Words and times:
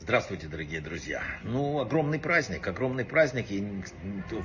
Здравствуйте, 0.00 0.48
дорогие 0.48 0.82
друзья. 0.82 1.22
Ну, 1.44 1.80
огромный 1.80 2.18
праздник, 2.18 2.66
огромный 2.66 3.06
праздник, 3.06 3.50
и 3.50 3.64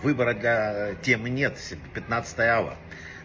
выбора 0.04 0.34
для 0.34 0.96
темы 1.02 1.30
нет, 1.30 1.58
15 1.94 2.40
ава. 2.40 2.78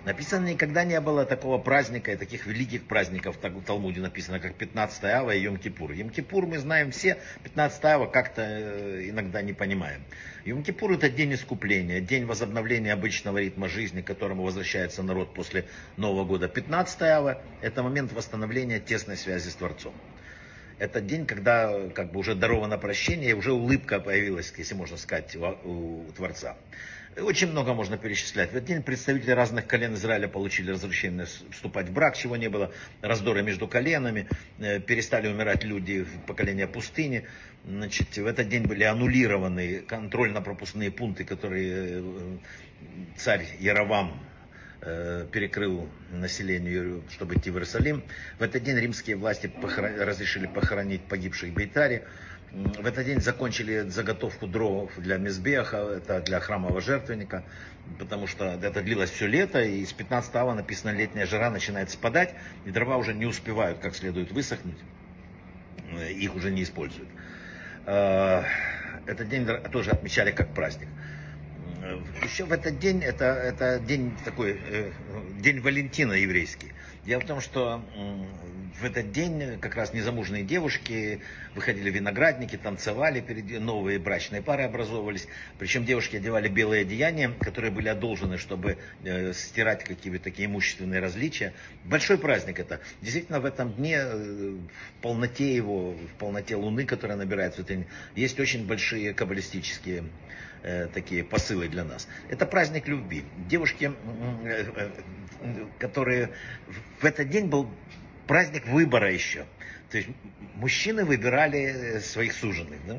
Написано, 0.05 0.47
никогда 0.47 0.83
не 0.83 1.01
было 1.01 1.25
такого 1.25 1.59
праздника 1.59 2.11
и 2.11 2.17
таких 2.17 2.47
великих 2.47 2.89
праздников, 2.89 3.37
так 3.37 3.53
в 3.53 3.63
Талмуде 3.63 4.01
написано, 4.01 4.41
как 4.41 4.55
15 4.55 5.05
ава 5.05 5.31
и 5.31 5.47
Йом-Кипур. 5.47 5.93
Йом-Кипур 5.93 6.47
мы 6.47 6.59
знаем 6.59 6.91
все, 6.91 7.19
15 7.45 7.85
ава 7.85 8.07
как-то 8.07 8.43
э, 8.43 9.09
иногда 9.11 9.43
не 9.43 9.53
понимаем. 9.53 10.03
Йом-Кипур 10.45 10.95
это 10.95 11.09
день 11.09 11.35
искупления, 11.35 12.01
день 12.01 12.27
возобновления 12.27 12.93
обычного 12.93 13.39
ритма 13.39 13.69
жизни, 13.69 14.01
к 14.01 14.07
которому 14.07 14.43
возвращается 14.43 15.05
народ 15.05 15.35
после 15.35 15.67
Нового 15.97 16.25
года. 16.25 16.49
15 16.49 17.03
ава 17.03 17.41
это 17.61 17.85
момент 17.85 18.13
восстановления 18.13 18.81
тесной 18.81 19.17
связи 19.17 19.51
с 19.51 19.55
Творцом. 19.55 19.95
Это 20.79 21.01
день, 21.01 21.27
когда 21.27 21.89
как 21.91 22.13
бы 22.13 22.21
уже 22.21 22.35
даровано 22.35 22.79
прощение, 22.79 23.35
уже 23.35 23.53
улыбка 23.53 24.01
появилась, 24.01 24.53
если 24.57 24.75
можно 24.75 24.97
сказать, 24.97 25.37
у, 25.37 26.05
у 26.05 26.13
Творца. 26.17 26.57
Очень 27.21 27.49
много 27.49 27.75
можно 27.75 27.99
перечислять. 27.99 28.53
В 28.53 28.57
этот 28.57 28.65
день 28.65 28.83
представители 28.83 29.33
разных 29.33 29.67
колен 29.67 29.93
Израиля 29.95 30.29
получили 30.29 30.71
разрешение 30.71 31.27
вступать 31.51 31.89
в 31.89 31.93
брак, 31.93 32.17
чего 32.17 32.37
не 32.39 32.49
было, 32.49 32.73
раздоры 33.03 33.43
между 33.43 33.69
коленами, 33.69 34.29
э, 34.59 34.81
перестали 34.81 35.29
умирать 35.29 35.63
люди 35.63 36.07
поколения 36.27 36.67
пустыни. 36.67 37.27
Значит, 37.67 38.17
в 38.17 38.27
этот 38.27 38.49
день 38.49 38.63
были 38.63 38.85
аннулированы 38.85 39.81
контрольно-пропускные 39.81 40.91
пункты, 40.91 41.25
которые 41.25 42.01
э, 42.01 42.37
царь 43.19 43.47
Яровам 43.61 44.19
перекрыл 44.83 45.89
населению, 46.11 47.05
чтобы 47.11 47.37
идти 47.37 47.51
в 47.51 47.55
Иерусалим. 47.55 48.03
В 48.39 48.43
этот 48.43 48.65
день 48.65 48.77
римские 48.77 49.17
власти 49.17 49.47
похорон... 49.47 50.01
разрешили 50.01 50.47
похоронить 50.47 51.03
погибших 51.03 51.51
в 51.51 51.55
Бейтаре. 51.55 52.05
В 52.53 52.85
этот 52.85 53.07
день 53.07 53.21
закончили 53.21 53.89
заготовку 53.89 54.47
дров 54.47 54.93
для 54.99 55.17
Мизбеха, 55.17 55.77
это 55.79 56.21
для 56.21 56.39
храмового 56.39 56.83
жертвенника, 56.83 57.45
потому 57.99 58.27
что 58.27 58.59
это 58.63 58.83
длилось 58.83 59.11
все 59.11 59.27
лето, 59.27 59.63
и 59.63 59.87
с 59.87 59.93
15 59.95 60.35
ава 60.37 60.53
написано, 60.53 60.91
летняя 60.91 61.25
жара 61.25 61.49
начинает 61.49 61.91
спадать, 61.91 62.35
и 62.67 62.71
дрова 62.71 62.99
уже 62.99 63.15
не 63.15 63.25
успевают 63.25 63.79
как 63.79 63.97
следует 63.97 64.33
высохнуть, 64.33 64.77
их 66.11 66.35
уже 66.35 66.51
не 66.51 66.63
используют. 66.63 67.09
Э, 67.87 68.43
этот 69.07 69.31
день 69.31 69.47
тоже 69.71 69.91
отмечали 69.91 70.31
как 70.31 70.53
праздник. 70.53 70.89
Еще 72.23 72.45
в 72.45 72.53
этот 72.53 72.79
день, 72.79 73.03
это, 73.03 73.25
это 73.25 73.81
день 73.81 74.17
такой, 74.25 74.61
э, 74.71 74.93
день 75.41 75.61
Валентина 75.61 76.13
еврейский. 76.13 76.73
Дело 77.05 77.21
в 77.21 77.27
том, 77.27 77.41
что 77.41 77.83
в 78.81 78.85
этот 78.85 79.13
день 79.13 79.59
как 79.61 79.75
раз 79.75 79.93
незамужные 79.93 80.43
девушки 80.43 81.21
выходили 81.55 81.91
в 81.91 81.95
виноградники, 81.95 82.57
танцевали, 82.57 83.21
перед 83.21 83.61
новые 83.61 83.99
брачные 83.99 84.43
пары 84.43 84.63
образовывались. 84.63 85.27
Причем 85.59 85.85
девушки 85.85 86.17
одевали 86.17 86.49
белые 86.49 86.83
одеяния, 86.83 87.33
которые 87.41 87.71
были 87.71 87.89
одолжены, 87.89 88.39
чтобы 88.39 88.79
э, 89.05 89.33
стирать 89.33 89.85
какие-то 89.85 90.23
такие 90.23 90.47
имущественные 90.47 91.01
различия. 91.01 91.53
Большой 91.85 92.19
праздник 92.19 92.61
это. 92.61 92.81
Действительно, 93.01 93.41
в 93.41 93.45
этом 93.45 93.73
дне, 93.73 93.99
э, 93.99 94.57
в 94.99 95.03
полноте 95.03 95.55
его, 95.55 95.93
в 95.93 96.19
полноте 96.19 96.57
Луны, 96.57 96.85
которая 96.85 97.17
набирает 97.17 97.55
в 97.55 97.59
этот 97.59 97.69
день, 97.69 97.87
есть 98.15 98.39
очень 98.41 98.67
большие 98.67 99.13
каббалистические 99.13 100.05
э, 100.63 100.89
такие 100.93 101.25
посылы 101.25 101.69
для 101.73 101.85
нас. 101.85 102.07
Это 102.31 102.47
праздник 102.47 102.87
любви. 102.87 103.25
Девушки, 103.49 103.93
э, 104.45 104.91
э, 105.43 105.67
которые 105.81 106.31
в 107.01 107.05
этот 107.05 107.29
день 107.29 107.47
был 107.47 107.69
праздник 108.29 108.67
выбора 108.69 109.13
еще. 109.13 109.47
То 109.91 109.99
есть 109.99 110.09
мужчины 110.55 111.05
выбирали 111.05 111.99
своих 111.99 112.35
суженых. 112.35 112.79
Да? 112.87 112.99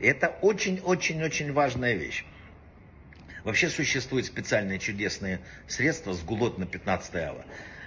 И 0.00 0.06
это 0.06 0.28
очень-очень-очень 0.40 1.52
важная 1.52 1.94
вещь. 1.94 2.24
Вообще 3.44 3.68
существуют 3.68 4.24
специальные 4.24 4.78
чудесные 4.78 5.40
средства 5.68 6.14
с 6.14 6.22
гулот 6.22 6.56
на 6.58 6.64
15 6.64 7.14
ава. 7.16 7.44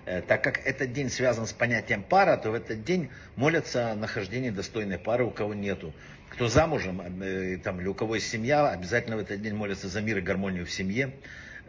Э, 0.07 0.22
так 0.22 0.41
как 0.41 0.66
этот 0.66 0.94
день 0.94 1.09
связан 1.09 1.45
с 1.45 1.51
понятием 1.51 2.01
пара, 2.01 2.38
то 2.38 2.51
в 2.51 2.53
этот 2.53 2.85
день 2.85 3.09
молятся 3.35 3.91
о 3.91 3.95
нахождении 3.95 4.50
достойной 4.50 4.97
пары, 4.97 5.25
у 5.25 5.31
кого 5.31 5.53
нету. 5.53 5.94
Кто 6.29 6.47
замужем, 6.47 7.01
э, 7.22 7.57
там, 7.57 7.81
или 7.81 7.88
у 7.88 7.94
кого 7.94 8.16
есть 8.16 8.29
семья, 8.29 8.69
обязательно 8.69 9.17
в 9.17 9.19
этот 9.19 9.41
день 9.41 9.53
молятся 9.53 9.90
за 9.90 10.01
мир 10.01 10.19
и 10.19 10.22
гармонию 10.22 10.66
в 10.66 10.72
семье. 10.72 11.12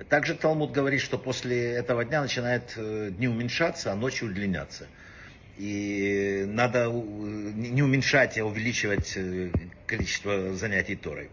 Также 0.09 0.37
Талмуд 0.37 0.71
говорит, 0.71 1.01
что 1.01 1.19
после 1.19 1.73
этого 1.73 2.05
дня 2.05 2.23
начинают 2.23 2.75
э, 2.77 3.11
дни 3.11 3.27
уменьшаться, 3.27 3.91
а 3.91 3.97
ночи 3.97 4.23
удлиняться. 4.23 4.87
И 5.57 6.45
надо 6.47 6.85
не 6.87 7.83
уменьшать, 7.83 8.39
а 8.39 8.45
увеличивать 8.45 9.19
количество 9.89 10.55
занятий 10.55 10.95
Торой. 10.95 11.29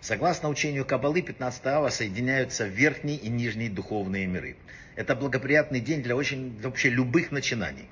Согласно 0.00 0.48
учению 0.48 0.86
Кабалы, 0.86 1.20
15 1.20 1.66
ава 1.66 1.90
соединяются 1.90 2.66
верхние 2.66 3.18
и 3.18 3.28
нижние 3.28 3.68
духовные 3.68 4.26
миры. 4.26 4.56
Это 4.96 5.14
благоприятный 5.14 5.80
день 5.80 6.02
для 6.02 6.16
очень 6.16 6.58
вообще 6.60 6.88
любых 6.88 7.30
начинаний. 7.32 7.88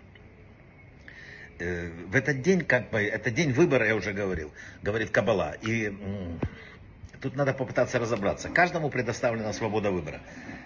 Э, 1.58 1.90
в 2.06 2.16
этот 2.16 2.40
день, 2.40 2.64
как 2.64 2.90
бы, 2.90 3.00
это 3.00 3.30
день 3.30 3.52
выбора, 3.52 3.86
я 3.86 3.94
уже 3.94 4.12
говорил, 4.12 4.52
говорит 4.82 5.10
Кабала. 5.10 5.52
И 5.60 5.92
тут 7.20 7.36
надо 7.36 7.52
попытаться 7.52 7.98
разобраться. 7.98 8.48
Каждому 8.48 8.90
предоставлена 8.90 9.52
свобода 9.52 9.90
выбора. 9.90 10.20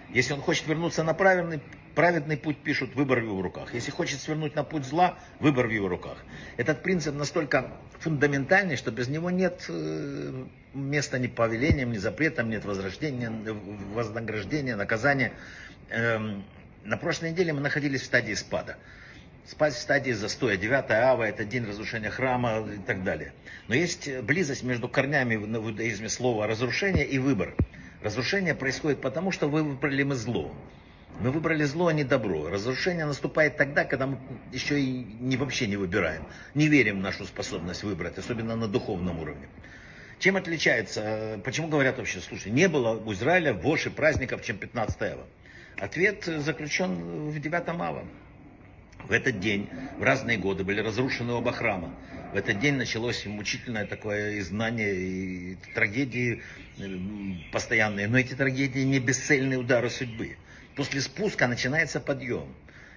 Если 0.09 0.33
он 0.33 0.41
хочет 0.41 0.67
вернуться 0.67 1.03
на 1.03 1.13
правильный, 1.13 1.59
праведный 1.95 2.37
путь, 2.37 2.57
пишут, 2.57 2.93
выбор 2.95 3.19
в 3.19 3.23
его 3.23 3.41
руках. 3.41 3.73
Если 3.73 3.91
хочет 3.91 4.19
свернуть 4.19 4.55
на 4.55 4.63
путь 4.63 4.85
зла, 4.85 5.17
выбор 5.39 5.67
в 5.67 5.71
его 5.71 5.87
руках. 5.87 6.17
Этот 6.57 6.83
принцип 6.83 7.15
настолько 7.15 7.71
фундаментальный, 7.99 8.75
что 8.75 8.91
без 8.91 9.07
него 9.07 9.31
нет 9.31 9.65
э, 9.69 10.45
места 10.73 11.17
ни 11.17 11.27
повелениям, 11.27 11.91
ни 11.91 11.97
запретам, 11.97 12.49
нет 12.49 12.65
возрождения, 12.65 13.31
вознаграждения, 13.93 14.75
наказания. 14.75 15.33
Эм, 15.89 16.43
на 16.83 16.97
прошлой 16.97 17.31
неделе 17.31 17.53
мы 17.53 17.61
находились 17.61 18.01
в 18.01 18.05
стадии 18.05 18.33
спада. 18.33 18.77
Спать 19.45 19.73
в 19.73 19.77
стадии 19.77 20.11
застоя. 20.11 20.55
9 20.55 20.89
ава– 20.91 21.23
это 21.27 21.43
день 21.43 21.65
разрушения 21.65 22.09
храма 22.09 22.65
и 22.65 22.77
так 22.77 23.03
далее. 23.03 23.33
Но 23.67 23.75
есть 23.75 24.09
близость 24.21 24.63
между 24.63 24.87
корнями 24.87 25.35
в 25.35 25.45
иудаизме 25.45 26.07
слова 26.07 26.47
«разрушение» 26.47 27.05
и 27.05 27.19
«выбор». 27.19 27.53
Разрушение 28.01 28.55
происходит 28.55 29.01
потому, 29.01 29.31
что 29.31 29.49
вы 29.49 29.63
выбрали 29.63 30.03
мы 30.03 30.15
зло. 30.15 30.55
Мы 31.19 31.31
выбрали 31.31 31.65
зло, 31.65 31.87
а 31.87 31.93
не 31.93 32.05
добро. 32.05 32.49
Разрушение 32.49 33.05
наступает 33.05 33.57
тогда, 33.57 33.83
когда 33.83 34.07
мы 34.07 34.17
еще 34.53 34.79
и 34.79 35.03
не, 35.19 35.35
вообще 35.35 35.67
не 35.67 35.75
выбираем. 35.75 36.23
Не 36.53 36.67
верим 36.67 36.99
в 36.99 37.01
нашу 37.01 37.25
способность 37.25 37.83
выбрать, 37.83 38.17
особенно 38.17 38.55
на 38.55 38.69
духовном 38.69 39.19
уровне. 39.19 39.49
Чем 40.19 40.37
отличается, 40.37 41.37
почему 41.43 41.67
говорят 41.67 41.97
вообще, 41.97 42.21
слушай, 42.21 42.49
не 42.49 42.69
было 42.69 42.97
у 42.97 43.11
Израиля 43.11 43.53
больше 43.53 43.91
праздников, 43.91 44.41
чем 44.41 44.57
15 44.57 45.01
ава? 45.01 45.25
Ответ 45.77 46.23
заключен 46.23 47.29
в 47.29 47.37
9 47.37 47.67
ава. 47.67 48.05
В 49.07 49.11
этот 49.11 49.39
день, 49.39 49.69
в 49.97 50.03
разные 50.03 50.37
годы, 50.37 50.63
были 50.63 50.81
разрушены 50.81 51.33
оба 51.33 51.51
храма. 51.51 51.93
В 52.33 52.35
этот 52.35 52.59
день 52.59 52.75
началось 52.75 53.25
мучительное 53.25 53.85
такое 53.85 54.39
изгнание 54.39 54.95
и 54.95 55.57
трагедии 55.75 56.41
постоянные. 57.51 58.07
Но 58.07 58.17
эти 58.17 58.33
трагедии 58.33 58.79
не 58.79 58.99
бесцельные 58.99 59.59
удары 59.59 59.89
судьбы. 59.89 60.37
После 60.75 61.01
спуска 61.01 61.47
начинается 61.47 61.99
подъем. 61.99 62.47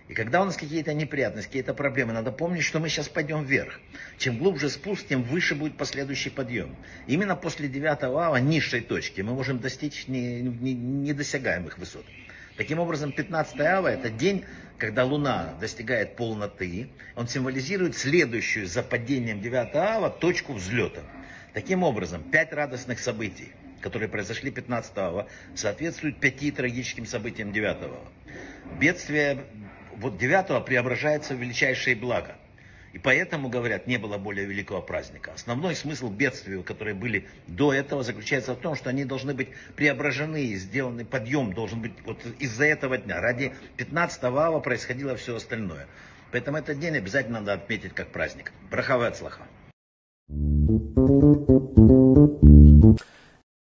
И 0.09 0.15
когда 0.15 0.41
у 0.41 0.45
нас 0.45 0.57
какие-то 0.57 0.95
неприятности, 0.95 1.49
какие-то 1.49 1.75
проблемы, 1.75 2.13
надо 2.13 2.31
помнить, 2.31 2.63
что 2.63 2.79
мы 2.79 2.89
сейчас 2.89 3.09
пойдем 3.09 3.45
вверх. 3.45 3.81
Чем 4.19 4.39
глубже 4.39 4.71
спуск, 4.71 5.07
тем 5.09 5.25
выше 5.25 5.57
будет 5.57 5.77
последующий 5.77 6.31
подъем. 6.31 6.77
Именно 7.09 7.35
после 7.35 7.69
9 7.69 8.05
ава, 8.05 8.37
низшей 8.37 8.83
точки, 8.83 9.21
мы 9.21 9.35
можем 9.35 9.59
достичь 9.59 10.07
недосягаемых 10.07 11.77
высот. 11.77 12.07
Таким 12.57 12.79
образом, 12.79 13.13
15 13.13 13.61
ава– 13.61 13.89
это 13.93 14.09
день, 14.09 14.45
когда 14.79 15.05
Луна 15.05 15.55
достигает 15.61 16.17
полноты. 16.17 16.89
Он 17.15 17.29
символизирует 17.29 17.97
следующую 17.97 18.67
за 18.67 18.83
падением 18.83 19.41
9 19.43 19.75
ава 19.75 20.09
точку 20.09 20.55
взлета. 20.55 21.03
Таким 21.53 21.83
образом, 21.83 22.23
пять 22.23 22.53
радостных 22.53 22.99
событий, 22.99 23.53
которые 23.81 24.09
произошли 24.09 24.51
15 24.51 24.97
ава, 24.97 25.29
соответствуют 25.55 26.19
пяти 26.19 26.51
трагическим 26.51 27.05
событиям 27.05 27.53
9 27.53 27.83
ава. 27.83 28.01
Бедствие 28.81 29.45
вот 29.97 30.17
9 30.17 30.65
преображается 30.65 31.35
в 31.35 31.41
величайшее 31.41 31.95
благо– 31.95 32.37
и 32.97 32.99
поэтому, 32.99 33.51
говорят, 33.51 33.87
не 33.87 33.99
было 33.99 34.17
более 34.17 34.47
великого 34.47 34.81
праздника. 34.81 35.31
Основной 35.35 35.77
смысл 35.77 36.09
бедствий, 36.09 36.63
которые 36.63 36.95
были 36.95 37.27
до 37.47 37.75
этого, 37.75 38.03
заключается 38.03 38.55
в 38.55 38.59
том, 38.59 38.75
что 38.75 38.89
они 38.89 39.05
должны 39.05 39.35
быть 39.35 39.49
преображены, 39.77 40.55
сделаны 40.55 41.05
подъем 41.05 41.53
должен 41.53 41.83
быть 41.83 41.93
вот 42.07 42.25
из-за 42.39 42.65
этого 42.65 42.97
дня. 42.97 43.21
Ради 43.21 43.53
15 43.77 44.25
ава 44.25 44.61
происходило 44.61 45.15
все 45.15 45.37
остальное. 45.37 45.89
Поэтому 46.33 46.57
этот 46.57 46.81
день 46.81 46.97
обязательно 46.97 47.41
надо 47.41 47.53
отметить 47.53 47.93
как 47.93 48.13
праздник. 48.13 48.55
Брахавы 48.71 49.09
от 49.09 49.19
слаха. 49.19 49.43